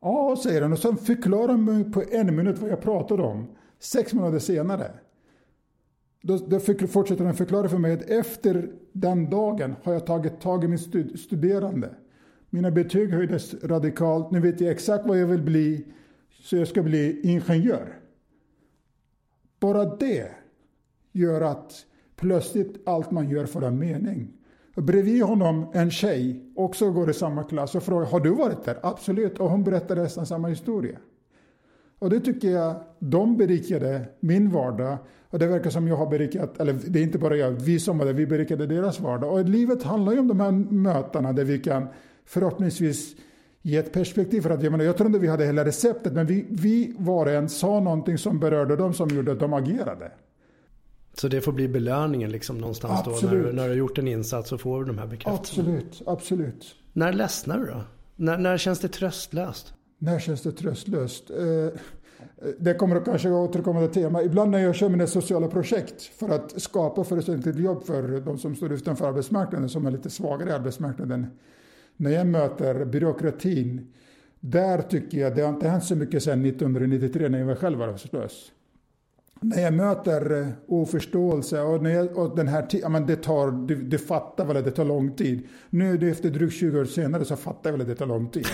[0.00, 3.46] Ja, säger han och sen förklarar mig på en minut vad jag pratade om.
[3.78, 4.90] Sex månader senare
[6.26, 10.64] då, då fortsätter han förklara för mig att efter den dagen har jag tagit tag
[10.64, 11.90] i min stud, studerande.
[12.50, 14.30] Mina betyg höjdes radikalt.
[14.30, 15.86] Nu vet jag exakt vad jag vill bli.
[16.44, 17.98] Så jag ska bli ingenjör.
[19.60, 20.30] Bara det
[21.12, 24.32] gör att plötsligt allt man gör får en mening.
[24.76, 28.64] Och bredvid honom en tjej, också går i samma klass och frågar har du varit
[28.64, 28.78] där?
[28.82, 30.98] Absolut, och hon berättar nästan samma historia.
[31.98, 34.98] Och det tycker jag, de berikade min vardag.
[35.30, 37.98] Och det verkar som jag har berikat, eller det är inte bara jag, vi som
[37.98, 39.32] var där, vi berikade deras vardag.
[39.32, 41.88] Och livet handlar ju om de här mötena där vi kan
[42.24, 43.16] förhoppningsvis
[43.64, 44.40] ge ett perspektiv.
[44.40, 47.26] För att, jag, menar, jag tror inte vi hade hela receptet, men vi, vi var
[47.26, 50.12] en sa någonting som berörde dem som gjorde att de agerade.
[51.14, 53.44] Så det får bli belöningen liksom någonstans absolut.
[53.44, 53.50] då?
[53.50, 55.68] När, när du har gjort en insats så får du de här bekräftelserna?
[55.68, 56.74] Absolut, absolut.
[56.92, 57.80] När ledsnar du då?
[58.16, 59.74] När, när känns det tröstlöst?
[59.98, 61.30] När känns det tröstlöst?
[61.30, 61.80] Eh,
[62.58, 64.22] det kommer att kanske återkommande tema.
[64.22, 68.38] Ibland när jag kör mina sociala projekt för att skapa förutsättningar till jobb för de
[68.38, 71.26] som står utanför arbetsmarknaden, som är lite svagare i arbetsmarknaden.
[71.96, 73.92] När jag möter byråkratin,
[74.40, 77.82] där tycker jag, det har inte hänt så mycket sedan 1993 när jag var själv
[77.82, 78.52] arbetslös.
[79.40, 83.66] När jag möter eh, oförståelse och, när jag, och den här ja, men det tar,
[83.66, 85.46] du, du fattar väl att det tar lång tid.
[85.70, 88.28] Nu det efter drygt 20 år senare så fattar jag väl att det tar lång
[88.28, 88.46] tid.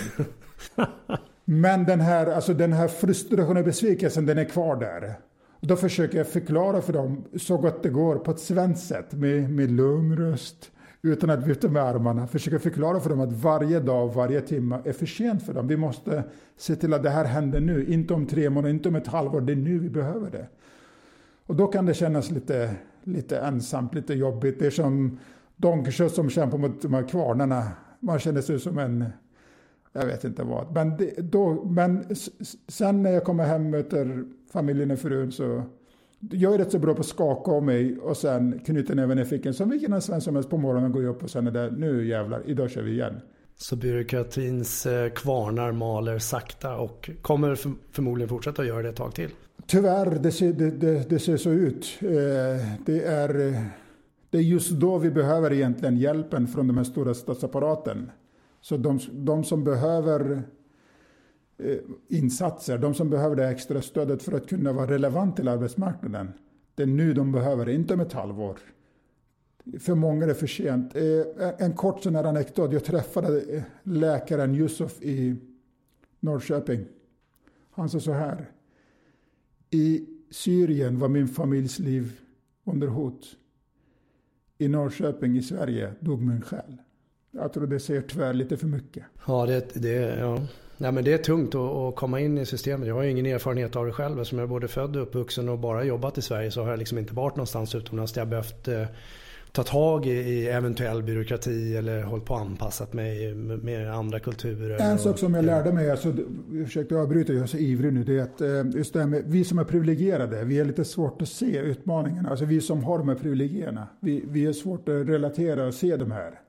[1.44, 5.14] Men den här, alltså den här frustrationen och besvikelsen, den är kvar där.
[5.60, 9.12] Och då försöker jag förklara för dem så gott det går på ett svenskt sätt
[9.12, 10.70] med, med lugn röst
[11.02, 12.26] utan att vifta med armarna.
[12.26, 15.68] försöka förklara för dem att varje dag, varje timme är för sent för dem.
[15.68, 16.24] Vi måste
[16.56, 19.40] se till att det här händer nu, inte om tre månader, inte om ett halvår.
[19.40, 20.46] Det är nu vi behöver det.
[21.46, 24.58] Och då kan det kännas lite, lite ensamt, lite jobbigt.
[24.58, 25.18] Det är som
[25.56, 27.68] Don Quijote som kämpar mot de här kvarnarna.
[28.00, 29.04] Man känner sig som en
[29.92, 30.74] jag vet inte vad.
[30.74, 32.16] Men, det, då, men
[32.68, 35.62] sen när jag kommer hem och möter familjen och frun så
[36.20, 39.24] jag är rätt så bra på att skaka av mig och sen knyta näven i
[39.24, 41.70] fickan som vilken annan svensk som helst på morgonen går upp och sen är det
[41.70, 43.20] nu jävlar, idag kör vi igen.
[43.56, 47.54] Så byråkratins eh, kvarnar maler sakta och kommer
[47.92, 49.30] förmodligen fortsätta göra det ett tag till?
[49.66, 51.98] Tyvärr, det ser, det, det, det ser så ut.
[52.00, 52.08] Eh,
[52.86, 53.32] det är,
[54.30, 58.10] det är just då vi behöver egentligen hjälpen från de här stora statsapparaten.
[58.60, 60.38] Så de, de som behöver eh,
[61.64, 66.32] Eh, insatser, de som behöver det extra stödet för att kunna vara relevant till arbetsmarknaden.
[66.74, 68.58] Det är nu de behöver det, inte om ett halvår.
[69.78, 70.96] För många är det för sent.
[70.96, 72.72] Eh, en kort sån här anekdot.
[72.72, 75.36] Jag träffade eh, läkaren Yusuf i,
[76.20, 76.84] Norrköping.
[77.70, 78.50] Han sa så här.
[79.70, 82.20] I Syrien var min familjs liv
[82.64, 83.36] under hot.
[84.58, 86.76] I Norrköping i Sverige dog min själ.
[87.30, 89.04] Jag tror det säger tyvärr lite för mycket.
[89.26, 90.46] Ja, det, det, ja.
[90.80, 92.88] Nej, men det är tungt att, komma in i systemet.
[92.88, 94.20] Jag har ju ingen erfarenhet av det själv.
[94.20, 96.78] Eftersom jag är både född och uppvuxen och bara jobbat i Sverige så har jag
[96.78, 98.84] liksom inte varit någonstans utomlands där jag behövt eh,
[99.52, 104.80] ta tag i, i eventuell byråkrati eller hållit på och anpassat mig med andra kulturer.
[104.80, 106.12] En sak som jag lärde mig, alltså,
[106.74, 109.22] jag avbryter, jag är så ivrig nu, det är att eh, just det här med
[109.26, 112.30] vi som är privilegierade, vi är lite svårt att se utmaningarna.
[112.30, 115.96] Alltså vi som har de här privilegierna, vi, vi är svårt att relatera och se
[115.96, 116.40] de här.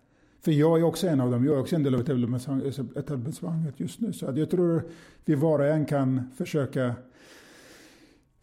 [0.41, 2.09] För jag är också en av dem, jag är också en del av
[2.95, 4.13] etablissemanget just nu.
[4.13, 4.83] Så jag tror
[5.25, 6.95] vi var och en kan försöka,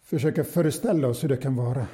[0.03, 1.87] försöka föreställa oss hur det kan vara.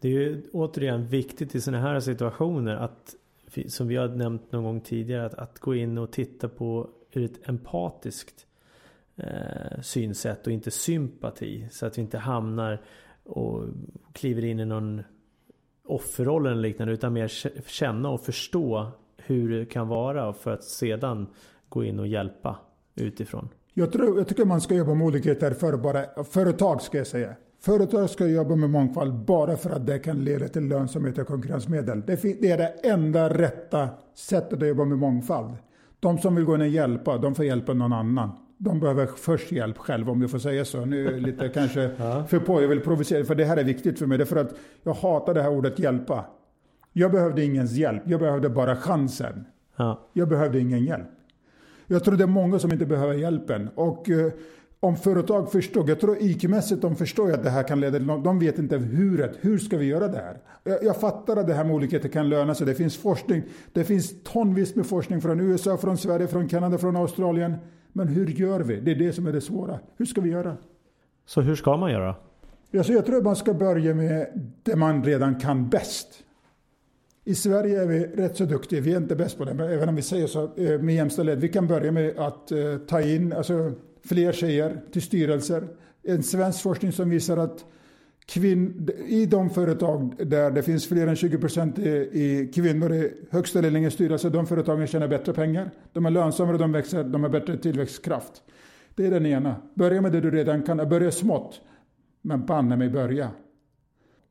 [0.00, 3.14] Det är ju återigen viktigt i sådana här situationer att
[3.68, 7.24] som vi har nämnt någon gång tidigare att, att gå in och titta på ur
[7.24, 8.46] ett empatiskt
[9.16, 11.68] eh, synsätt och inte sympati.
[11.70, 12.82] Så att vi inte hamnar
[13.24, 13.64] och
[14.12, 15.02] kliver in i någon
[15.94, 17.28] offerrollen eller liknande utan mer
[17.66, 21.26] känna och förstå hur det kan vara för att sedan
[21.68, 22.56] gå in och hjälpa
[22.94, 23.48] utifrån.
[23.74, 27.34] Jag, tror, jag tycker man ska jobba med olikheter för bara företag ska jag säga.
[27.60, 32.02] Företag ska jobba med mångfald bara för att det kan leda till lönsamhet och konkurrensmedel.
[32.06, 35.56] Det är det enda rätta sättet att jobba med mångfald.
[36.00, 38.30] De som vill gå in och hjälpa, de får hjälpa någon annan.
[38.64, 40.84] De behöver först hjälp själva om jag får säga så.
[40.84, 41.90] Nu är lite kanske
[42.28, 44.18] för på, jag vill provocera, för det här är viktigt för mig.
[44.18, 46.24] Det är för att jag hatar det här ordet hjälpa.
[46.92, 49.44] Jag behövde ingens hjälp, jag behövde bara chansen.
[49.76, 50.08] Ja.
[50.12, 51.08] Jag behövde ingen hjälp.
[51.86, 53.68] Jag tror det är många som inte behöver hjälpen.
[53.74, 54.32] Och eh,
[54.80, 58.24] om företag förstår, jag tror IQ-mässigt de förstår att det här kan leda till något,
[58.24, 60.38] de vet inte huret, hur ska vi göra det här?
[60.64, 63.84] Jag, jag, fattar att det här med olikheter kan löna sig, det finns forskning, det
[63.84, 67.54] finns tonvis med forskning från USA, från Sverige, från Kanada, från Australien.
[67.92, 68.80] Men hur gör vi?
[68.80, 69.78] Det är det som är det svåra.
[69.96, 70.56] Hur ska vi göra?
[71.26, 72.14] Så hur ska man göra?
[72.76, 74.26] Alltså jag tror att man ska börja med
[74.62, 76.08] det man redan kan bäst.
[77.24, 79.88] I Sverige är vi rätt så duktiga, vi är inte bäst på det, men även
[79.88, 81.38] om vi säger så eh, med jämställdhet.
[81.38, 83.72] Vi kan börja med att uh, ta in alltså,
[84.04, 85.68] fler tjejer till styrelser.
[86.02, 87.64] En svensk forskning som visar att
[88.26, 93.12] kvinn, i de företag där det finns fler än 20 procent i, i kvinnor i
[93.30, 95.70] högsta ledningen styrelse, de företagen tjänar bättre pengar.
[95.92, 98.42] De är lönsammare, de växer, de har bättre tillväxtkraft.
[98.94, 99.56] Det är den ena.
[99.74, 101.60] Börja med det du redan kan, börja smått.
[102.22, 103.30] Men banne mig börja.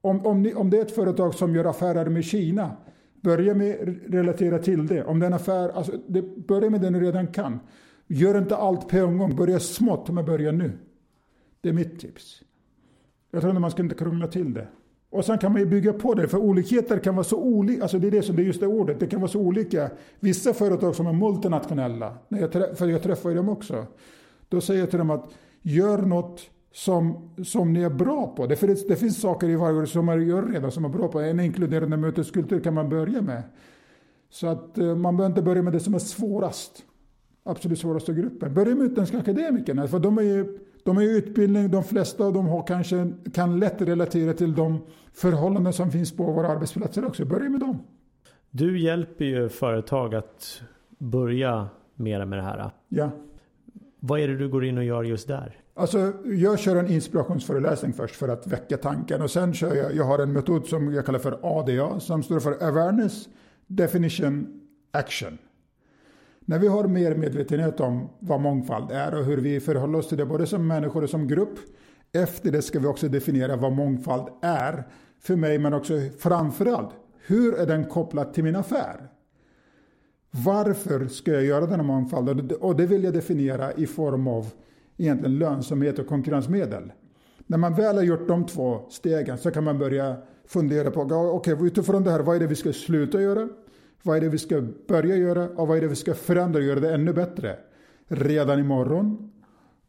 [0.01, 2.77] Om, om, ni, om det är ett företag som gör affärer med Kina,
[3.21, 5.03] börja med relatera till det.
[5.03, 7.59] Om det är en affär, alltså, det, börja med det du redan kan.
[8.07, 10.71] Gör inte allt på en gång, börja smått, men börja nu.
[11.61, 12.43] Det är mitt tips.
[13.31, 14.67] Jag tror att man ska inte krångla till det.
[15.09, 17.81] Och sen kan man ju bygga på det, för olikheter kan vara så olika.
[17.81, 19.89] Alltså det är det som det är just det ordet, det kan vara så olika.
[20.19, 23.85] Vissa företag som är multinationella, när jag för jag träffar ju dem också.
[24.49, 25.29] Då säger jag till dem att
[25.61, 26.41] gör något
[26.71, 28.47] som, som ni är bra på.
[28.47, 31.19] Det, finns, det finns saker i varje som man gör redan som är bra på.
[31.19, 33.43] En inkluderande möteskultur kan man börja med.
[34.29, 36.85] Så att eh, man behöver inte börja med det som är svårast.
[37.43, 38.53] Absolut svåraste gruppen.
[38.53, 42.47] Börja med utländska akademikerna, för de är ju de är utbildning, de flesta av dem
[42.47, 44.81] har kanske, kan lätt relatera till de
[45.13, 47.25] förhållanden som finns på våra arbetsplatser också.
[47.25, 47.83] Börja med dem.
[48.51, 50.61] Du hjälper ju företag att
[50.97, 52.71] börja mera med det här.
[52.89, 53.11] Ja.
[53.99, 55.57] Vad är det du går in och gör just där?
[55.73, 60.03] Alltså, jag kör en inspirationsföreläsning först för att väcka tanken och sen kör jag, jag
[60.03, 63.29] har en metod som jag kallar för ADA som står för Awareness,
[63.67, 65.37] Definition, Action.
[66.45, 70.17] När vi har mer medvetenhet om vad mångfald är och hur vi förhåller oss till
[70.17, 71.59] det både som människor och som grupp.
[72.11, 74.87] Efter det ska vi också definiera vad mångfald är
[75.19, 76.89] för mig men också framförallt
[77.25, 79.07] hur är den kopplad till min affär?
[80.31, 82.51] Varför ska jag göra denna mångfald?
[82.51, 84.47] Och det vill jag definiera i form av
[84.97, 86.91] egentligen lönsamhet och konkurrensmedel.
[87.47, 91.53] När man väl har gjort de två stegen så kan man börja fundera på, okej
[91.53, 93.49] okay, utifrån det här, vad är det vi ska sluta göra?
[94.03, 96.65] Vad är det vi ska börja göra och vad är det vi ska förändra och
[96.65, 97.55] göra det ännu bättre?
[98.07, 99.31] Redan imorgon,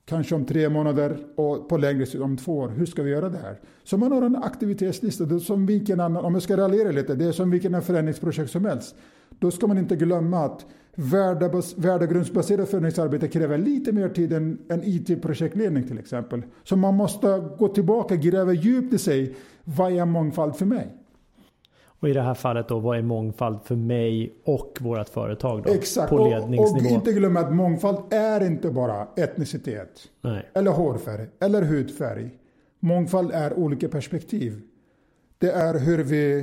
[0.05, 2.69] kanske om tre månader och på längre sikt om två år.
[2.69, 3.61] Hur ska vi göra det här?
[3.85, 7.15] Så man har en aktivitetslista, det är som vilken annan, om jag ska raljera lite,
[7.15, 8.95] det är som vilken annan förändringsprojekt som helst.
[9.39, 10.67] Då ska man inte glömma att
[11.77, 16.43] värdegrundsbaserat förändringsarbete kräver lite mer tid än en IT-projektledning till exempel.
[16.65, 19.37] Så man måste gå tillbaka, gräva djupt i sig.
[19.65, 20.97] Vad är mångfald för mig?
[22.03, 25.73] Och i det här fallet då, vad är mångfald för mig och vårt företag då?
[25.73, 26.87] Exakt, på ledningsnivå?
[26.87, 30.09] Och, inte glömma att mångfald är inte bara etnicitet.
[30.21, 30.51] Nej.
[30.55, 32.31] Eller hårfärg, eller hudfärg.
[32.81, 34.61] Mångfald är olika perspektiv.
[35.39, 36.39] Det är hur vi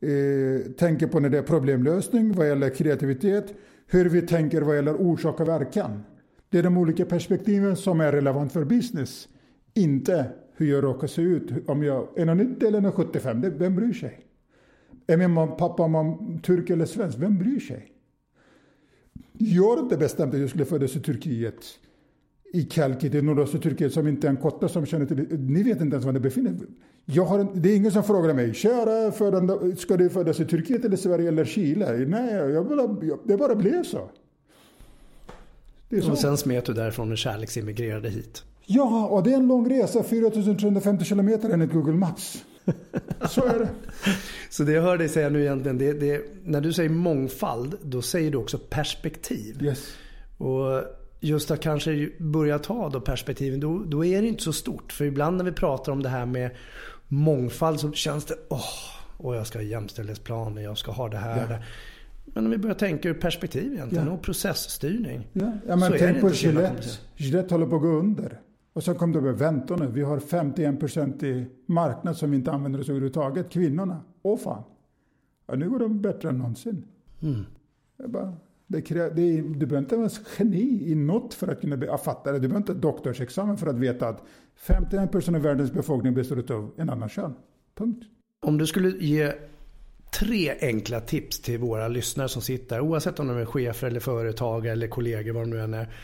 [0.00, 3.54] eh, tänker på när det är problemlösning vad gäller kreativitet.
[3.86, 6.04] Hur vi tänker vad gäller orsak och verkan.
[6.50, 9.28] Det är de olika perspektiven som är relevant för business.
[9.74, 11.68] Inte hur jag råkar se ut.
[11.68, 14.26] Om jag är 1,90 eller 1,75, vem bryr sig?
[15.06, 17.18] Är min pappa mamma turk eller svensk?
[17.18, 17.92] Vem bryr sig?
[19.32, 21.64] Jag har inte bestämt att jag skulle födas i Turkiet.
[22.52, 25.38] I Kalkit, i nordöstra Turkiet, som inte är en kotte som känner till.
[25.38, 26.56] Ni vet inte ens var det befinner
[27.04, 30.44] jag har en, Det är ingen som frågar mig, kära födande, ska du födas i
[30.44, 32.06] Turkiet eller Sverige eller Chile?
[32.08, 34.08] Nej, jag bara, jag, det bara blev så.
[36.10, 38.42] Och sen smet du därifrån och kärleksimmigrerade hit.
[38.66, 42.44] Ja, och det är en lång resa, 4350 kilometer enligt Google Maps.
[43.28, 43.68] Så är det.
[44.50, 48.02] Så det jag hör dig säga nu egentligen, det, det, när du säger mångfald, då
[48.02, 49.62] säger du också perspektiv.
[49.62, 49.92] Yes.
[50.38, 50.82] Och
[51.20, 54.92] just att kanske börja ta då perspektiven, då, då är det inte så stort.
[54.92, 56.50] För ibland när vi pratar om det här med
[57.08, 58.60] mångfald så känns det, åh,
[59.18, 61.50] oh, jag ska ha jämställdhetsplaner, jag ska ha det här.
[61.50, 61.58] Ja.
[62.24, 64.12] Men om vi börjar tänka ur perspektiv egentligen ja.
[64.12, 65.28] och processstyrning.
[65.32, 66.88] Ja, ja men tänk på Gillette.
[67.16, 68.40] Gillette håller på att gå under.
[68.72, 72.52] Och så kom det över, vänta nu, vi har 51% i marknad som vi inte
[72.52, 73.50] använder oss överhuvudtaget.
[73.50, 74.62] Kvinnorna, åh fan.
[75.46, 76.84] Ja, nu går de bättre än någonsin.
[77.22, 77.44] Mm.
[78.06, 82.32] Bara, det krä, det du behöver inte vara geni i något för att kunna fatta
[82.32, 82.38] det.
[82.38, 84.22] Du behöver inte doktorsexamen för att veta att
[84.66, 87.34] 51% av världens befolkning består av en annan kön.
[87.74, 88.04] Punkt.
[88.40, 89.32] Om du skulle ge
[90.20, 94.72] tre enkla tips till våra lyssnare som sitter, oavsett om de är chefer eller företagare
[94.72, 95.94] eller kollegor, vad de nu än är.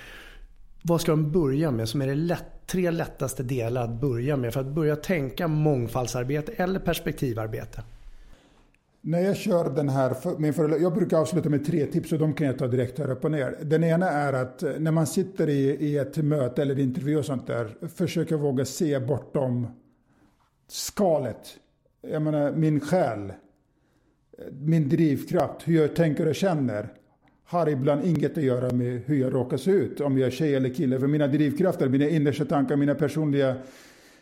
[0.82, 4.52] Vad ska de börja med som är det lätt, tre lättaste delar att börja med
[4.52, 7.82] för att börja tänka mångfaldsarbete eller perspektivarbete?
[9.00, 12.32] När jag kör den här, min föreläsning, jag brukar avsluta med tre tips och de
[12.32, 13.58] kan jag ta direkt här upp och ner.
[13.62, 17.24] Den ena är att eh, när man sitter i, i ett möte eller intervju och
[17.24, 19.66] sånt där, försöka våga se bortom
[20.68, 21.58] skalet.
[22.00, 23.34] Jag menar min själ, eh,
[24.52, 26.88] min drivkraft, hur jag tänker och känner
[27.48, 30.54] har ibland inget att göra med hur jag råkar se ut, om jag är tjej
[30.54, 31.00] eller kille.
[31.00, 33.56] För mina drivkrafter, mina innersta tankar, mina personliga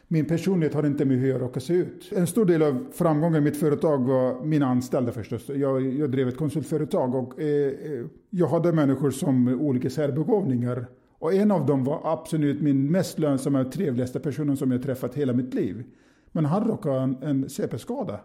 [0.08, 2.12] min personlighet har inte med hur jag råkar se ut.
[2.12, 5.48] En stor del av framgången i mitt företag var mina anställda förstås.
[5.48, 10.86] Jag, jag drev ett konsultföretag och eh, eh jag hade människor som olika särbegåvningar.
[11.18, 15.14] Och en av dem var absolut min mest lönsamma och trevligaste personen som jag träffat
[15.14, 15.84] hela mitt liv.
[16.32, 18.20] Men han råkade en, en CP-skada.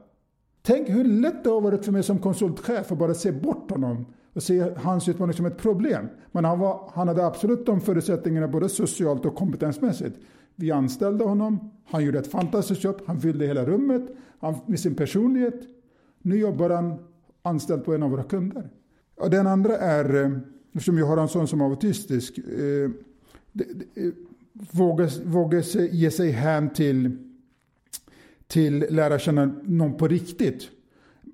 [0.61, 4.05] Tänk hur lätt det har varit för mig som konsultchef att bara se bort honom
[4.33, 6.07] och se hans utmaning som ett problem.
[6.31, 10.19] Men han, var, han hade absolut de förutsättningarna både socialt och kompetensmässigt.
[10.55, 14.01] Vi anställde honom, han gjorde ett fantastiskt jobb, han fyllde hela rummet
[14.39, 15.61] han, med sin personlighet.
[16.21, 16.93] Nu jobbar han
[17.41, 18.69] anställd på en av våra kunder.
[19.15, 20.31] Och den andra är, eh,
[20.73, 22.91] eftersom jag har en son som är autistisk, eh,
[23.95, 24.11] eh,
[24.71, 25.59] våga, våga
[25.91, 27.17] ge sig hän till,
[28.47, 30.69] till lära känna någon på riktigt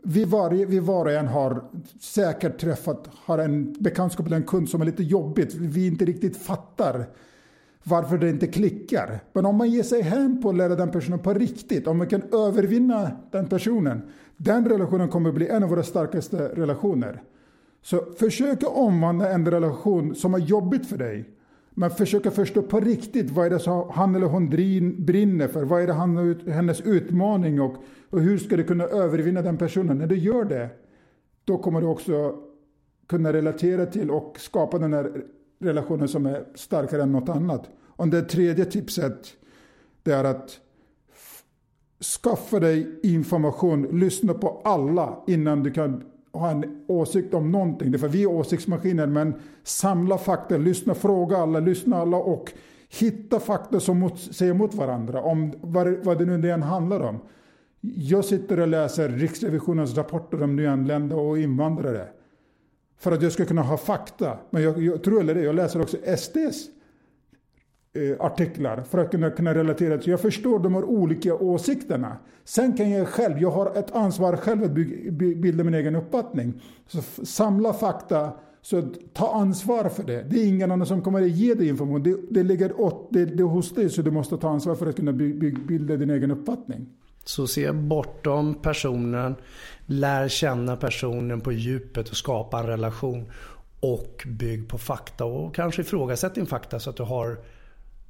[0.04, 1.64] vi var, vi var och en har
[2.00, 5.54] säkert träffat, har en bekantskap eller en kund som är lite jobbigt.
[5.54, 7.06] Vi inte riktigt fattar
[7.84, 9.20] varför det inte klickar.
[9.34, 12.08] Men om man ger sig hän på att lära den personen på riktigt, om man
[12.08, 14.02] kan övervinna den personen,
[14.38, 17.24] den relationen kommer att bli en av våra starkaste relationer.
[17.82, 21.37] Så försök att omvandla en relation som är jobbigt för dig
[21.80, 24.50] men försöka förstå på riktigt vad är det som han eller hon
[25.06, 25.64] brinner för.
[25.64, 27.76] Vad är det han, hennes utmaning och,
[28.10, 29.98] och hur ska du kunna övervinna den personen.
[29.98, 30.70] När du gör det,
[31.44, 32.36] då kommer du också
[33.08, 35.24] kunna relatera till och skapa den här
[35.60, 37.70] relationen som är starkare än något annat.
[37.86, 39.28] Och det tredje tipset,
[40.04, 40.60] det är att
[42.24, 48.00] skaffa dig information, lyssna på alla innan du kan ha en åsikt om någonting.
[48.00, 52.52] För vi är åsiktsmaskiner, men samla fakta, lyssna, fråga alla, lyssna alla och
[52.90, 57.20] hitta fakta som mot, säger emot varandra om vad, vad det nu än handlar om.
[57.82, 62.08] Jag sitter och läser Riksrevisionens rapporter om nyanlända och invandrare.
[63.00, 64.38] För att jag ska kunna ha fakta.
[64.50, 66.70] Men jag, jag tror eller det, jag läser också SDs
[67.94, 70.10] Eh, artiklar för att kunna, kunna relatera till.
[70.12, 72.18] Jag förstår de här olika åsikterna.
[72.44, 76.62] Sen kan jag själv, jag har ett ansvar själv att bygga, bilda min egen uppfattning.
[76.88, 78.82] Så samla fakta, så
[79.14, 80.26] ta ansvar för det.
[80.30, 82.04] Det är ingen annan som kommer att ge dig information.
[82.04, 84.96] Det, det ligger åt, det, det hos dig så du måste ta ansvar för att
[84.96, 86.86] kunna by, by, bilda din egen uppfattning.
[87.24, 89.36] Så se bortom personen,
[89.86, 93.32] lär känna personen på djupet och skapa en relation.
[93.80, 97.38] Och bygg på fakta och kanske ifrågasätt din fakta så att du har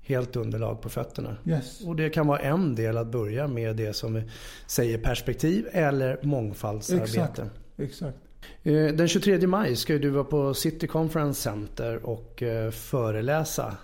[0.08, 1.38] helt underlag på fötterna.
[1.46, 1.82] Yes.
[1.82, 4.24] Och det kan vara en del att börja med det som vi
[4.68, 7.22] säger perspektiv eller mångfaldsarbete.
[7.22, 7.42] Exakt.
[7.78, 8.18] Exakt.
[8.64, 13.78] Eh, den 23 maj ska du vara på City Conference Center och eh, föreläsa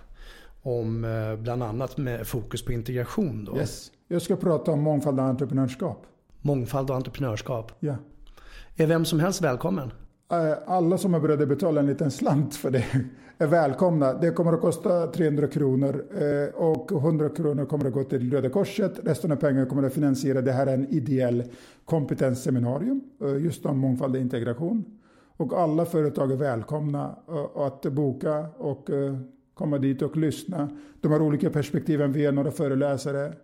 [0.62, 3.46] om eh, bland annat med fokus på integration.
[3.46, 3.58] Då.
[3.58, 3.92] Yes.
[4.08, 6.06] Jag ska prata om mångfald och entreprenörskap.
[6.42, 7.72] Mångfald och entreprenörskap.
[7.80, 7.96] Ja.
[8.76, 9.92] Är vem som helst välkommen?
[10.32, 12.86] Eh, alla som är beredda att betala en liten slant för det
[13.38, 14.14] är välkomna.
[14.14, 18.50] Det kommer att kosta 300 kronor eh, och 100 kronor kommer att gå till Röda
[18.50, 19.00] Korset.
[19.04, 21.44] Resten av pengarna kommer att finansiera det här är en ideell
[21.86, 24.86] kompetensseminarium eh, just om mångfald och integration.
[25.38, 27.16] Och alla företag är välkomna
[27.56, 28.90] att boka och
[29.54, 30.70] komma dit och lyssna.
[31.02, 32.12] De har olika perspektiven.
[32.12, 33.28] Vi är några föreläsare.
[33.28, 33.36] Det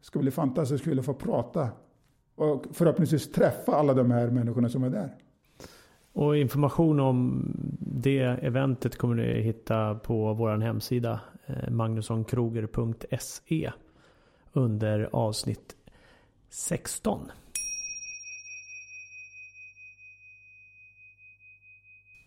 [0.00, 1.68] ska bli fantastiskt kul att få prata
[2.34, 5.16] och förhoppningsvis träffa alla de här människorna som är där.
[6.12, 7.44] Och information om
[7.80, 13.72] det eventet kommer ni hitta på vår hemsida eh, magnussonkroger.se
[14.52, 15.76] under avsnitt
[16.50, 17.30] 16.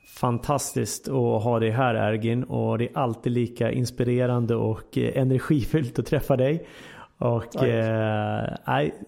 [0.08, 6.00] Fantastiskt att ha dig här Ergin och det är alltid lika inspirerande och eh, energifyllt
[6.00, 6.68] att träffa dig.
[7.18, 8.58] Och eh,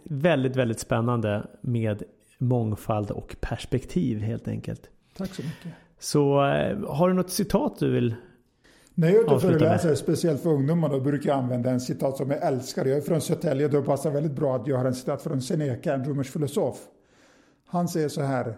[0.03, 2.03] väldigt, väldigt spännande med
[2.43, 4.89] mångfald och perspektiv helt enkelt.
[5.17, 5.71] Tack så mycket.
[5.99, 8.15] Så eh, har du något citat du vill
[8.95, 12.31] när jag är ute föreläser, speciellt för ungdomar, då brukar jag använda en citat som
[12.31, 12.85] jag älskar.
[12.85, 15.93] Jag är från Södertälje, då passar väldigt bra att jag har en citat från Seneca,
[15.93, 16.77] en romersk filosof.
[17.67, 18.57] Han säger så här.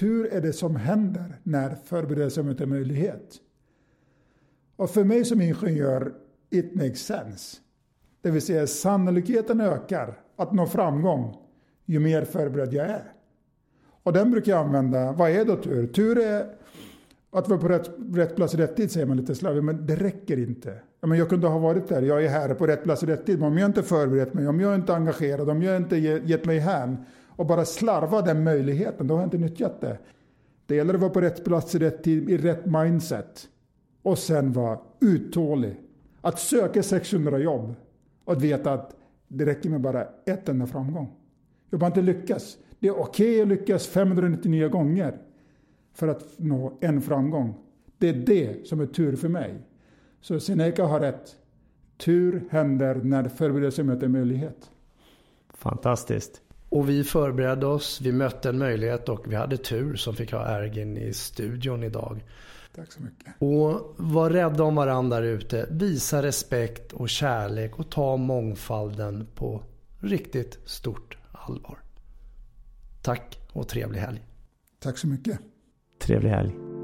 [0.00, 3.36] Tur är det som händer när förberedelse möter möjlighet.
[4.76, 6.12] Och för mig som ingenjör,
[6.50, 7.56] it makes sense.
[8.22, 11.36] Det vill säga sannolikheten ökar att nå framgång
[11.92, 13.12] ju mer förberedd jag är.
[14.02, 15.12] Och den brukar jag använda.
[15.12, 15.86] Vad är då tur?
[15.86, 16.46] Tur är
[17.30, 19.96] att vara på rätt, rätt plats i rätt tid säger man lite slarvigt, men det
[19.96, 20.74] räcker inte.
[21.00, 23.38] men jag kunde ha varit där, jag är här på rätt plats i rätt tid,
[23.38, 26.44] men om jag inte förberett mig, om jag inte är engagerad, om jag inte gett
[26.44, 29.98] mig hän och bara slarva den möjligheten, då har jag inte nyttjat det.
[30.66, 33.48] Det gäller att vara på rätt plats i rätt tid, i rätt mindset.
[34.02, 35.76] Och sen vara uthållig.
[36.20, 37.74] Att söka 600 jobb
[38.24, 38.96] och att veta att
[39.28, 41.19] det räcker med bara ett enda framgång.
[41.70, 42.58] Jag bara inte lyckas.
[42.78, 45.18] Det är okej okay att lyckas 599 gånger
[45.94, 47.54] för att nå en framgång.
[47.98, 49.54] Det är det som är tur för mig.
[50.20, 51.36] Så Seneca har rätt.
[51.96, 54.70] Tur händer när förberedelse möter möjlighet.
[55.48, 56.42] Fantastiskt.
[56.68, 60.58] Och vi förberedde oss, vi mötte en möjlighet och vi hade tur som fick ha
[60.58, 62.24] Ergin i studion idag.
[62.74, 63.34] Tack så mycket.
[63.38, 65.66] Och var rädda om varandra där ute.
[65.70, 69.62] Visa respekt och kärlek och ta mångfalden på
[69.98, 71.19] riktigt stort
[71.50, 71.78] allvar.
[73.02, 74.24] Tack och trevlig helg.
[74.78, 75.38] Tack så mycket.
[76.00, 76.79] Trevlig helg.